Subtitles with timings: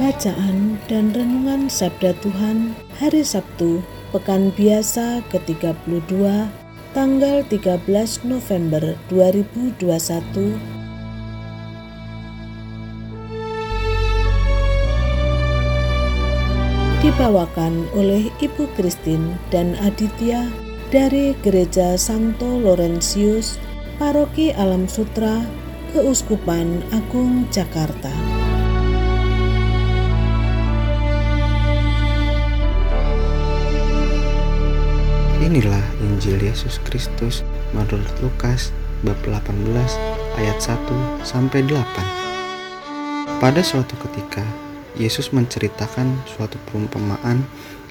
[0.00, 3.84] Bacaan dan Renungan Sabda Tuhan Hari Sabtu,
[4.16, 6.24] Pekan Biasa ke-32,
[6.96, 7.84] tanggal 13
[8.24, 10.56] November 2021
[17.04, 20.48] dibawakan oleh Ibu Kristin dan Aditya
[20.88, 23.60] dari Gereja Santo Laurentius,
[24.00, 25.44] Paroki Alam Sutra,
[25.92, 28.49] Keuskupan Agung Jakarta.
[35.50, 37.42] Inilah Injil Yesus Kristus
[37.74, 38.70] menurut Lukas
[39.02, 39.50] bab 18
[40.38, 43.42] ayat 1 sampai 8.
[43.42, 44.46] Pada suatu ketika,
[44.94, 47.42] Yesus menceritakan suatu perumpamaan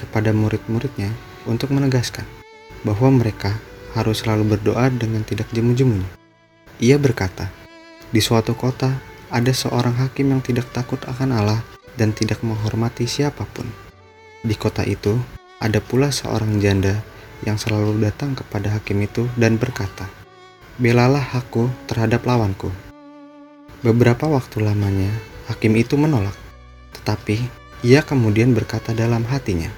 [0.00, 1.12] kepada murid-muridnya
[1.44, 2.24] untuk menegaskan
[2.88, 3.60] bahwa mereka
[3.92, 6.00] harus selalu berdoa dengan tidak jemu-jemu.
[6.80, 7.52] Ia berkata,
[8.16, 8.96] "Di suatu kota
[9.28, 11.60] ada seorang hakim yang tidak takut akan Allah
[12.00, 13.68] dan tidak menghormati siapa pun.
[14.40, 15.20] Di kota itu
[15.60, 17.11] ada pula seorang janda
[17.42, 20.06] yang selalu datang kepada hakim itu dan berkata,
[20.80, 22.72] Belalah aku terhadap lawanku.
[23.84, 25.10] Beberapa waktu lamanya,
[25.50, 26.34] hakim itu menolak.
[26.96, 27.36] Tetapi,
[27.82, 29.68] ia kemudian berkata dalam hatinya,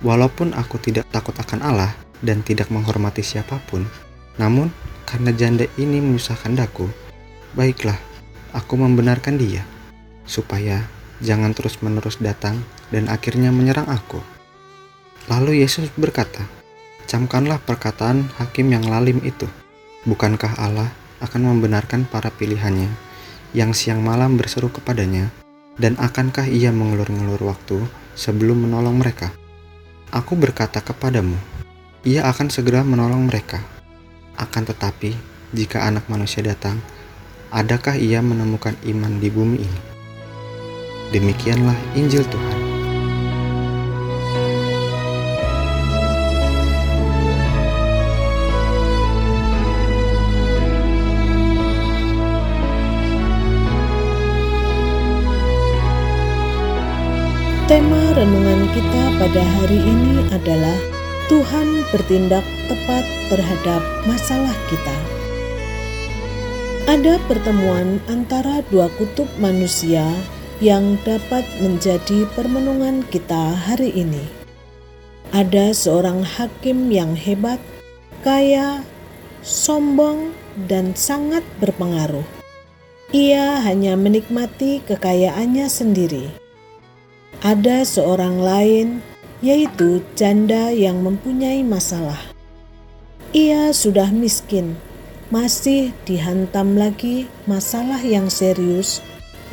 [0.00, 1.92] Walaupun aku tidak takut akan Allah
[2.24, 3.84] dan tidak menghormati siapa pun,
[4.40, 4.72] namun
[5.04, 6.88] karena janda ini menyusahkan daku,
[7.52, 8.00] baiklah,
[8.56, 9.60] aku membenarkan dia,
[10.24, 10.88] supaya
[11.20, 12.56] jangan terus-menerus datang
[12.88, 14.24] dan akhirnya menyerang aku.
[15.28, 16.59] Lalu Yesus berkata,
[17.10, 19.50] Camkanlah perkataan hakim yang lalim itu.
[20.06, 22.86] Bukankah Allah akan membenarkan para pilihannya
[23.50, 25.34] yang siang malam berseru kepadanya,
[25.74, 27.82] dan akankah ia mengelur-ngelur waktu
[28.14, 29.34] sebelum menolong mereka?
[30.14, 31.34] Aku berkata kepadamu,
[32.06, 33.58] ia akan segera menolong mereka.
[34.38, 35.10] Akan tetapi,
[35.50, 36.78] jika anak manusia datang,
[37.50, 39.80] adakah ia menemukan iman di bumi ini?
[41.10, 42.69] Demikianlah Injil Tuhan.
[57.70, 60.74] Tema renungan kita pada hari ini adalah
[61.30, 63.78] Tuhan bertindak tepat terhadap
[64.10, 64.96] masalah kita.
[66.90, 70.02] Ada pertemuan antara dua kutub manusia
[70.58, 74.26] yang dapat menjadi permenungan kita hari ini.
[75.30, 77.62] Ada seorang hakim yang hebat,
[78.26, 78.82] kaya,
[79.46, 80.34] sombong,
[80.66, 82.26] dan sangat berpengaruh.
[83.14, 86.39] Ia hanya menikmati kekayaannya sendiri
[87.38, 88.98] ada seorang lain,
[89.40, 92.20] yaitu janda yang mempunyai masalah.
[93.30, 94.74] Ia sudah miskin,
[95.30, 98.98] masih dihantam lagi masalah yang serius,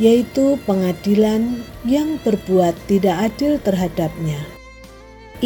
[0.02, 4.42] yaitu pengadilan yang berbuat tidak adil terhadapnya.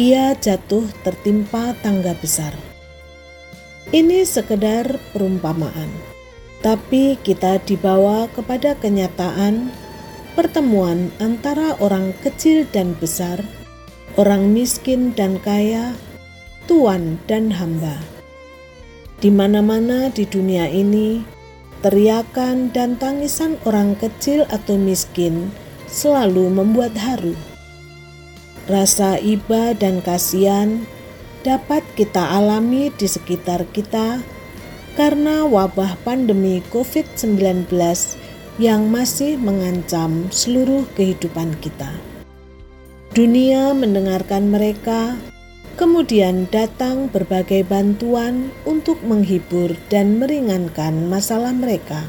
[0.00, 2.56] Ia jatuh tertimpa tangga besar.
[3.92, 5.92] Ini sekedar perumpamaan,
[6.64, 9.68] tapi kita dibawa kepada kenyataan
[10.32, 13.40] pertemuan antara orang kecil dan besar,
[14.16, 15.92] orang miskin dan kaya,
[16.64, 18.00] tuan dan hamba.
[19.22, 21.22] Di mana-mana di dunia ini,
[21.82, 25.50] teriakan dan tangisan orang kecil atau miskin
[25.86, 27.36] selalu membuat haru.
[28.70, 30.86] Rasa iba dan kasihan
[31.42, 34.22] dapat kita alami di sekitar kita
[34.94, 37.66] karena wabah pandemi COVID-19
[38.60, 41.88] yang masih mengancam seluruh kehidupan kita.
[43.12, 45.16] Dunia mendengarkan mereka,
[45.76, 52.04] kemudian datang berbagai bantuan untuk menghibur dan meringankan masalah mereka.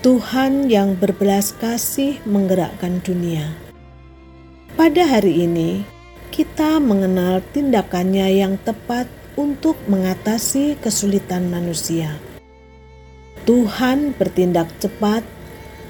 [0.00, 3.54] Tuhan yang berbelas kasih menggerakkan dunia.
[4.74, 5.84] Pada hari ini,
[6.32, 9.06] kita mengenal tindakannya yang tepat
[9.36, 12.16] untuk mengatasi kesulitan manusia
[13.42, 15.26] Tuhan bertindak cepat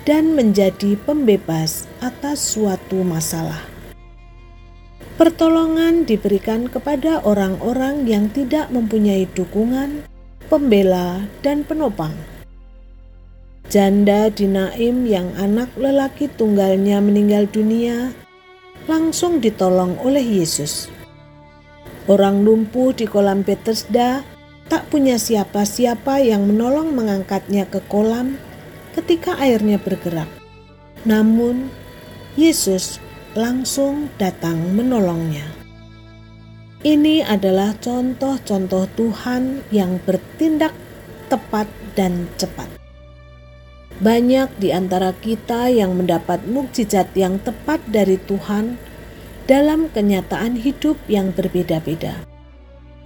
[0.08, 3.60] dan menjadi pembebas atas suatu masalah.
[5.20, 10.08] Pertolongan diberikan kepada orang-orang yang tidak mempunyai dukungan,
[10.48, 12.16] pembela, dan penopang.
[13.68, 18.16] Janda di Naim yang anak lelaki tunggalnya meninggal dunia
[18.88, 20.88] langsung ditolong oleh Yesus.
[22.10, 24.26] Orang lumpuh di kolam Bethesda
[24.72, 28.40] tak punya siapa-siapa yang menolong mengangkatnya ke kolam
[28.96, 30.32] ketika airnya bergerak.
[31.04, 31.68] Namun,
[32.40, 32.96] Yesus
[33.36, 35.44] langsung datang menolongnya.
[36.80, 40.72] Ini adalah contoh-contoh Tuhan yang bertindak
[41.28, 42.72] tepat dan cepat.
[44.00, 48.80] Banyak di antara kita yang mendapat mukjizat yang tepat dari Tuhan
[49.44, 52.31] dalam kenyataan hidup yang berbeda-beda.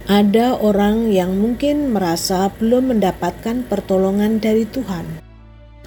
[0.05, 5.25] Ada orang yang mungkin merasa belum mendapatkan pertolongan dari Tuhan.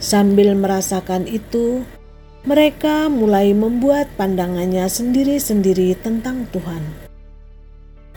[0.03, 1.87] Sambil merasakan itu,
[2.43, 6.83] mereka mulai membuat pandangannya sendiri-sendiri tentang Tuhan.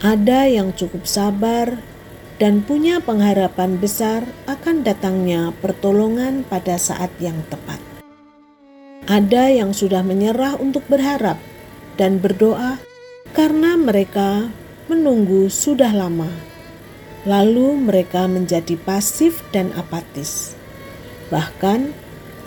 [0.02, 1.78] Ada yang cukup sabar
[2.42, 7.80] dan punya pengharapan besar akan datangnya pertolongan pada saat yang tepat.
[9.04, 11.36] Ada yang sudah menyerah untuk berharap
[12.00, 12.80] dan berdoa
[13.36, 14.48] karena mereka
[14.94, 16.30] menunggu sudah lama.
[17.26, 20.54] Lalu mereka menjadi pasif dan apatis.
[21.34, 21.90] Bahkan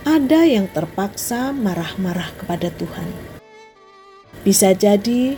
[0.06, 3.10] ada yang terpaksa marah-marah kepada Tuhan.
[4.46, 5.34] Bisa jadi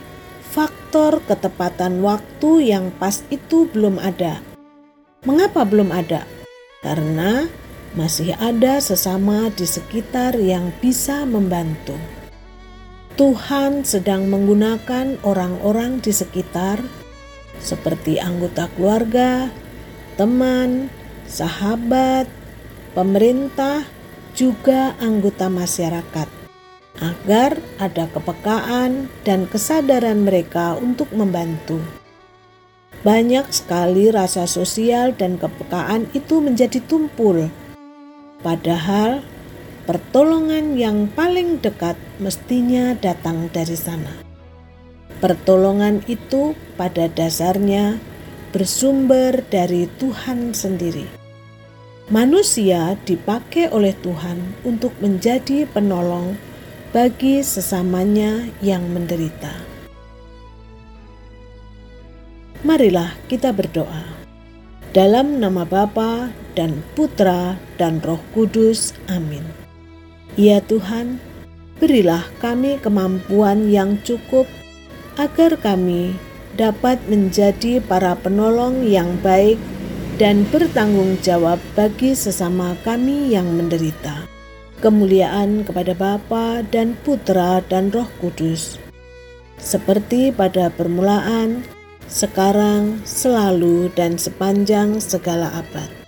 [0.52, 4.44] faktor ketepatan waktu yang pas itu belum ada.
[5.24, 6.28] Mengapa belum ada?
[6.84, 7.48] Karena
[7.96, 11.96] masih ada sesama di sekitar yang bisa membantu.
[13.18, 16.78] Tuhan sedang menggunakan orang-orang di sekitar,
[17.58, 19.50] seperti anggota keluarga,
[20.14, 20.86] teman,
[21.26, 22.30] sahabat,
[22.94, 23.82] pemerintah,
[24.38, 26.30] juga anggota masyarakat
[27.02, 31.82] agar ada kepekaan dan kesadaran mereka untuk membantu.
[33.02, 37.50] Banyak sekali rasa sosial dan kepekaan itu menjadi tumpul,
[38.46, 39.26] padahal
[39.88, 44.20] pertolongan yang paling dekat mestinya datang dari sana.
[45.24, 47.96] Pertolongan itu pada dasarnya
[48.52, 51.08] bersumber dari Tuhan sendiri.
[52.12, 56.36] Manusia dipakai oleh Tuhan untuk menjadi penolong
[56.92, 59.56] bagi sesamanya yang menderita.
[62.60, 64.04] Marilah kita berdoa.
[64.92, 68.92] Dalam nama Bapa dan Putra dan Roh Kudus.
[69.08, 69.67] Amin.
[70.38, 71.18] Ya Tuhan,
[71.82, 74.46] berilah kami kemampuan yang cukup
[75.18, 76.14] agar kami
[76.54, 79.58] dapat menjadi para penolong yang baik
[80.14, 84.38] dan bertanggung jawab bagi sesama kami yang menderita
[84.78, 88.78] kemuliaan kepada Bapa dan Putra dan Roh Kudus,
[89.58, 91.66] seperti pada permulaan,
[92.06, 96.07] sekarang, selalu, dan sepanjang segala abad.